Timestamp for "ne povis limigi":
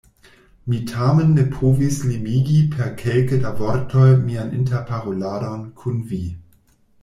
1.39-2.57